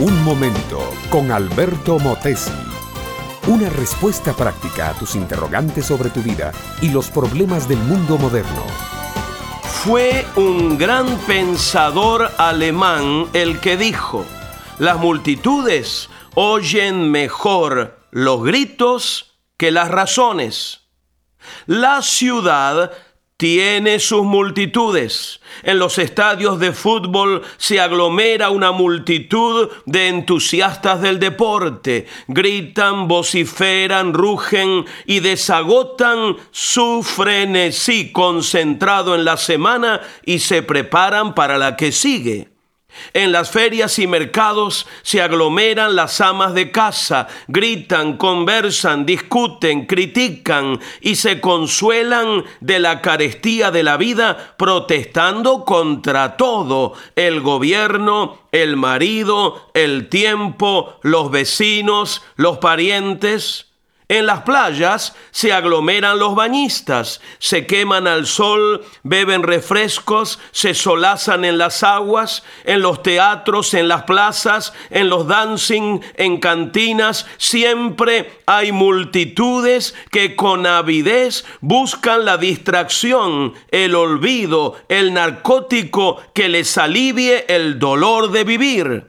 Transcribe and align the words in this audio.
Un 0.00 0.24
momento 0.24 0.94
con 1.10 1.30
Alberto 1.30 1.98
Motesi. 1.98 2.50
Una 3.48 3.68
respuesta 3.68 4.32
práctica 4.32 4.88
a 4.88 4.94
tus 4.94 5.14
interrogantes 5.14 5.84
sobre 5.84 6.08
tu 6.08 6.22
vida 6.22 6.52
y 6.80 6.88
los 6.88 7.10
problemas 7.10 7.68
del 7.68 7.80
mundo 7.80 8.16
moderno. 8.16 8.64
Fue 9.62 10.24
un 10.36 10.78
gran 10.78 11.18
pensador 11.26 12.30
alemán 12.38 13.28
el 13.34 13.60
que 13.60 13.76
dijo, 13.76 14.24
las 14.78 14.96
multitudes 14.96 16.08
oyen 16.34 17.10
mejor 17.10 17.98
los 18.10 18.42
gritos 18.42 19.38
que 19.58 19.70
las 19.70 19.90
razones. 19.90 20.88
La 21.66 22.00
ciudad 22.00 22.90
tiene 23.40 24.00
sus 24.00 24.22
multitudes. 24.22 25.40
En 25.62 25.78
los 25.78 25.96
estadios 25.96 26.60
de 26.60 26.72
fútbol 26.72 27.40
se 27.56 27.80
aglomera 27.80 28.50
una 28.50 28.70
multitud 28.70 29.70
de 29.86 30.08
entusiastas 30.08 31.00
del 31.00 31.18
deporte. 31.18 32.06
Gritan, 32.28 33.08
vociferan, 33.08 34.12
rugen 34.12 34.84
y 35.06 35.20
desagotan 35.20 36.36
su 36.50 37.02
frenesí 37.02 38.12
concentrado 38.12 39.14
en 39.14 39.24
la 39.24 39.38
semana 39.38 40.02
y 40.26 40.40
se 40.40 40.62
preparan 40.62 41.34
para 41.34 41.56
la 41.56 41.76
que 41.76 41.92
sigue. 41.92 42.49
En 43.12 43.32
las 43.32 43.50
ferias 43.50 43.98
y 43.98 44.06
mercados 44.06 44.86
se 45.02 45.22
aglomeran 45.22 45.96
las 45.96 46.20
amas 46.20 46.54
de 46.54 46.70
casa, 46.70 47.28
gritan, 47.48 48.16
conversan, 48.16 49.06
discuten, 49.06 49.86
critican 49.86 50.80
y 51.00 51.16
se 51.16 51.40
consuelan 51.40 52.44
de 52.60 52.78
la 52.78 53.00
carestía 53.00 53.70
de 53.70 53.82
la 53.82 53.96
vida 53.96 54.54
protestando 54.56 55.64
contra 55.64 56.36
todo, 56.36 56.94
el 57.16 57.40
gobierno, 57.40 58.38
el 58.52 58.76
marido, 58.76 59.70
el 59.74 60.08
tiempo, 60.08 60.98
los 61.02 61.30
vecinos, 61.30 62.22
los 62.36 62.58
parientes. 62.58 63.69
En 64.10 64.26
las 64.26 64.40
playas 64.40 65.14
se 65.30 65.52
aglomeran 65.52 66.18
los 66.18 66.34
bañistas, 66.34 67.20
se 67.38 67.64
queman 67.64 68.08
al 68.08 68.26
sol, 68.26 68.84
beben 69.04 69.44
refrescos, 69.44 70.40
se 70.50 70.74
solazan 70.74 71.44
en 71.44 71.58
las 71.58 71.84
aguas, 71.84 72.42
en 72.64 72.82
los 72.82 73.04
teatros, 73.04 73.72
en 73.72 73.86
las 73.86 74.02
plazas, 74.02 74.72
en 74.90 75.10
los 75.10 75.28
dancing, 75.28 76.00
en 76.16 76.40
cantinas. 76.40 77.24
Siempre 77.38 78.40
hay 78.46 78.72
multitudes 78.72 79.94
que 80.10 80.34
con 80.34 80.66
avidez 80.66 81.44
buscan 81.60 82.24
la 82.24 82.36
distracción, 82.36 83.54
el 83.70 83.94
olvido, 83.94 84.74
el 84.88 85.14
narcótico 85.14 86.20
que 86.34 86.48
les 86.48 86.76
alivie 86.78 87.44
el 87.46 87.78
dolor 87.78 88.32
de 88.32 88.42
vivir. 88.42 89.06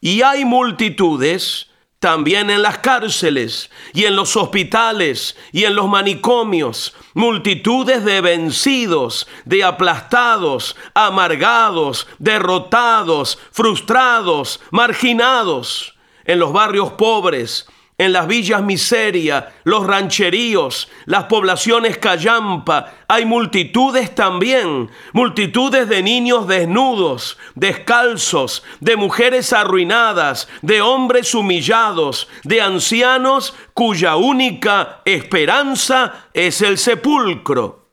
Y 0.00 0.22
hay 0.22 0.46
multitudes 0.46 1.67
también 1.98 2.48
en 2.50 2.62
las 2.62 2.78
cárceles 2.78 3.70
y 3.92 4.04
en 4.04 4.14
los 4.14 4.36
hospitales 4.36 5.36
y 5.52 5.64
en 5.64 5.74
los 5.74 5.88
manicomios, 5.88 6.94
multitudes 7.14 8.04
de 8.04 8.20
vencidos, 8.20 9.26
de 9.44 9.64
aplastados, 9.64 10.76
amargados, 10.94 12.06
derrotados, 12.18 13.38
frustrados, 13.50 14.60
marginados, 14.70 15.96
en 16.24 16.38
los 16.38 16.52
barrios 16.52 16.92
pobres, 16.92 17.66
en 17.98 18.12
las 18.12 18.28
villas 18.28 18.62
miseria, 18.62 19.52
los 19.64 19.84
rancheríos, 19.84 20.88
las 21.04 21.24
poblaciones 21.24 21.98
callampa, 21.98 22.94
hay 23.08 23.24
multitudes 23.24 24.14
también, 24.14 24.88
multitudes 25.12 25.88
de 25.88 26.00
niños 26.04 26.46
desnudos, 26.46 27.38
descalzos, 27.56 28.62
de 28.78 28.94
mujeres 28.94 29.52
arruinadas, 29.52 30.48
de 30.62 30.80
hombres 30.80 31.34
humillados, 31.34 32.28
de 32.44 32.62
ancianos 32.62 33.54
cuya 33.74 34.14
única 34.14 35.00
esperanza 35.04 36.28
es 36.32 36.62
el 36.62 36.78
sepulcro. 36.78 37.88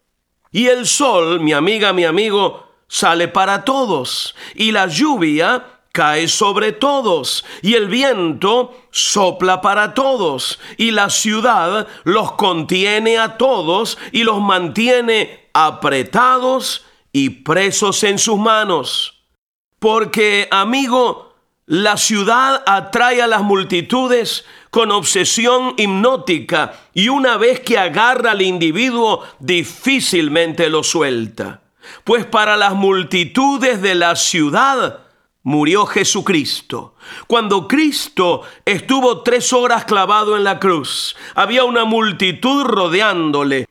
Y 0.52 0.68
el 0.68 0.86
sol, 0.86 1.42
mi 1.42 1.52
amiga, 1.52 1.94
mi 1.94 2.06
amigo, 2.06 2.70
sale 2.88 3.28
para 3.28 3.66
todos, 3.66 4.36
y 4.54 4.72
la 4.72 4.86
lluvia 4.86 5.75
cae 5.96 6.28
sobre 6.28 6.74
todos, 6.74 7.46
y 7.62 7.76
el 7.76 7.88
viento 7.88 8.76
sopla 8.92 9.62
para 9.62 9.94
todos, 9.94 10.60
y 10.76 10.92
la 10.92 11.10
ciudad 11.10 11.88
los 12.04 12.34
contiene 12.34 13.18
a 13.18 13.38
todos 13.38 13.98
y 14.12 14.26
los 14.26 14.42
mantiene 14.42 15.50
apretados 15.54 16.86
y 17.14 17.30
presos 17.30 18.04
en 18.04 18.20
sus 18.20 18.38
manos. 18.38 19.24
Porque, 19.80 20.50
amigo, 20.52 21.34
la 21.66 21.96
ciudad 21.96 22.62
atrae 22.66 23.22
a 23.22 23.28
las 23.28 23.42
multitudes 23.42 24.44
con 24.72 24.92
obsesión 24.92 25.76
hipnótica 25.78 26.74
y 26.94 27.08
una 27.08 27.38
vez 27.38 27.62
que 27.62 27.78
agarra 27.78 28.32
al 28.32 28.42
individuo 28.42 29.24
difícilmente 29.40 30.70
lo 30.70 30.84
suelta. 30.84 31.62
Pues 32.04 32.26
para 32.26 32.58
las 32.58 32.74
multitudes 32.74 33.82
de 33.82 33.96
la 33.96 34.18
ciudad, 34.18 35.05
murió 35.46 35.86
Jesucristo. 35.86 36.96
Cuando 37.28 37.68
Cristo 37.68 38.42
estuvo 38.66 39.22
tres 39.22 39.54
horas 39.54 39.86
clavado 39.86 40.36
en 40.36 40.44
la 40.44 40.60
cruz, 40.60 41.16
había 41.36 41.64
una 41.64 41.86
multitud 41.86 42.64
rodeándole. 42.66 43.70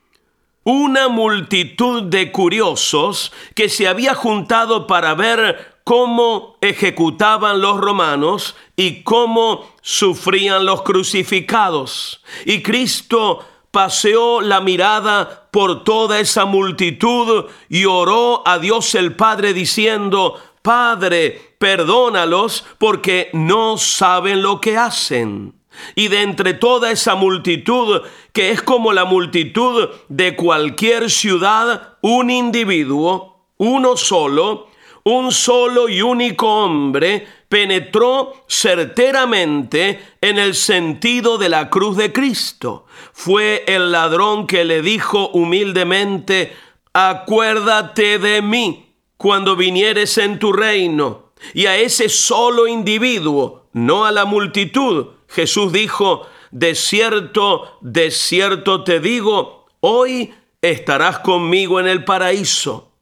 Una 0.62 1.08
multitud 1.08 2.04
de 2.04 2.32
curiosos 2.32 3.32
que 3.54 3.68
se 3.68 3.86
había 3.86 4.14
juntado 4.14 4.86
para 4.86 5.14
ver 5.14 5.80
cómo 5.84 6.56
ejecutaban 6.62 7.60
los 7.60 7.78
romanos 7.78 8.56
y 8.76 9.02
cómo 9.02 9.66
sufrían 9.82 10.64
los 10.64 10.82
crucificados. 10.82 12.22
Y 12.46 12.62
Cristo 12.62 13.44
paseó 13.72 14.40
la 14.40 14.60
mirada 14.60 15.48
por 15.50 15.82
toda 15.82 16.20
esa 16.20 16.44
multitud 16.44 17.46
y 17.68 17.84
oró 17.84 18.46
a 18.46 18.58
Dios 18.58 18.94
el 18.94 19.16
Padre 19.16 19.52
diciendo, 19.52 20.40
Padre, 20.64 21.56
perdónalos 21.58 22.64
porque 22.78 23.28
no 23.34 23.76
saben 23.76 24.40
lo 24.40 24.62
que 24.62 24.78
hacen. 24.78 25.52
Y 25.94 26.08
de 26.08 26.22
entre 26.22 26.54
toda 26.54 26.90
esa 26.90 27.16
multitud, 27.16 28.00
que 28.32 28.50
es 28.50 28.62
como 28.62 28.94
la 28.94 29.04
multitud 29.04 29.90
de 30.08 30.34
cualquier 30.34 31.10
ciudad, 31.10 31.98
un 32.00 32.30
individuo, 32.30 33.44
uno 33.58 33.98
solo, 33.98 34.68
un 35.02 35.32
solo 35.32 35.90
y 35.90 36.00
único 36.00 36.48
hombre, 36.48 37.26
penetró 37.50 38.32
certeramente 38.48 40.00
en 40.22 40.38
el 40.38 40.54
sentido 40.54 41.36
de 41.36 41.50
la 41.50 41.68
cruz 41.68 41.94
de 41.98 42.10
Cristo. 42.10 42.86
Fue 43.12 43.64
el 43.66 43.92
ladrón 43.92 44.46
que 44.46 44.64
le 44.64 44.80
dijo 44.80 45.28
humildemente, 45.28 46.56
acuérdate 46.94 48.18
de 48.18 48.40
mí 48.40 48.83
cuando 49.24 49.56
vinieres 49.56 50.18
en 50.18 50.38
tu 50.38 50.52
reino 50.52 51.32
y 51.54 51.64
a 51.64 51.78
ese 51.78 52.10
solo 52.10 52.66
individuo, 52.66 53.68
no 53.72 54.04
a 54.04 54.12
la 54.12 54.26
multitud. 54.26 55.06
Jesús 55.28 55.72
dijo, 55.72 56.26
de 56.50 56.74
cierto, 56.74 57.78
de 57.80 58.10
cierto 58.10 58.84
te 58.84 59.00
digo, 59.00 59.64
hoy 59.80 60.34
estarás 60.60 61.20
conmigo 61.20 61.80
en 61.80 61.86
el 61.86 62.04
paraíso. 62.04 62.92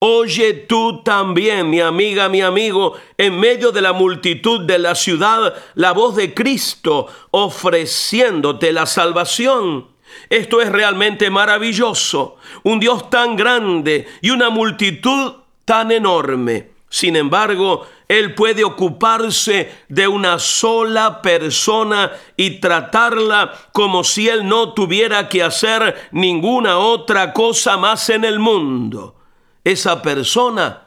Oye 0.00 0.52
tú 0.52 1.04
también, 1.04 1.70
mi 1.70 1.78
amiga, 1.80 2.28
mi 2.28 2.40
amigo, 2.40 2.94
en 3.16 3.38
medio 3.38 3.70
de 3.70 3.80
la 3.80 3.92
multitud 3.92 4.62
de 4.62 4.80
la 4.80 4.96
ciudad, 4.96 5.54
la 5.76 5.92
voz 5.92 6.16
de 6.16 6.34
Cristo 6.34 7.06
ofreciéndote 7.30 8.72
la 8.72 8.86
salvación. 8.86 9.86
Esto 10.28 10.60
es 10.60 10.72
realmente 10.72 11.30
maravilloso. 11.30 12.34
Un 12.64 12.80
Dios 12.80 13.10
tan 13.10 13.36
grande 13.36 14.08
y 14.22 14.30
una 14.30 14.50
multitud 14.50 15.34
tan 15.68 15.92
enorme. 15.92 16.70
Sin 16.88 17.14
embargo, 17.14 17.86
Él 18.08 18.34
puede 18.34 18.64
ocuparse 18.64 19.70
de 19.90 20.08
una 20.08 20.38
sola 20.38 21.20
persona 21.20 22.10
y 22.38 22.58
tratarla 22.58 23.52
como 23.72 24.02
si 24.02 24.30
Él 24.30 24.48
no 24.48 24.72
tuviera 24.72 25.28
que 25.28 25.42
hacer 25.42 26.08
ninguna 26.10 26.78
otra 26.78 27.34
cosa 27.34 27.76
más 27.76 28.08
en 28.08 28.24
el 28.24 28.38
mundo. 28.38 29.16
Esa 29.62 30.00
persona 30.00 30.84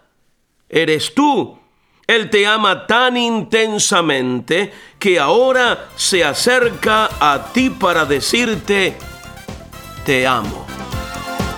eres 0.68 1.14
tú. 1.14 1.60
Él 2.08 2.32
te 2.32 2.48
ama 2.48 2.88
tan 2.88 3.18
intensamente 3.18 4.74
que 4.98 5.20
ahora 5.20 5.90
se 5.96 6.24
acerca 6.24 7.08
a 7.20 7.54
ti 7.54 7.70
para 7.70 8.06
decirte, 8.06 8.98
te 10.04 10.26
amo. 10.26 10.61